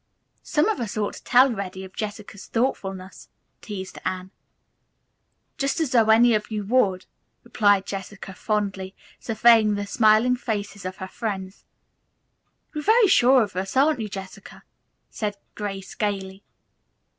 "Some 0.41 0.67
of 0.67 0.79
us 0.79 0.97
ought 0.97 1.13
to 1.13 1.23
tell 1.23 1.51
Reddy 1.53 1.83
of 1.83 1.93
Jessica's 1.95 2.47
thoughtfulness," 2.47 3.29
teased 3.61 3.99
Anne. 4.03 4.31
"Just 5.59 5.79
as 5.79 5.91
though 5.91 6.09
any 6.09 6.33
of 6.33 6.49
you 6.49 6.63
would," 6.63 7.05
replied 7.43 7.85
Jessica, 7.85 8.33
fondly 8.33 8.95
surveying 9.19 9.75
the 9.75 9.85
smiling 9.85 10.35
faces 10.35 10.85
of 10.85 10.97
her 10.97 11.07
friends. 11.07 11.65
"You 12.73 12.81
are 12.81 12.83
very 12.83 13.07
sure 13.07 13.43
of 13.43 13.55
us, 13.55 13.77
aren't 13.77 13.99
you, 13.99 14.09
Jessica?" 14.09 14.63
said 15.11 15.37
Grace 15.53 15.93
gayly. 15.93 16.43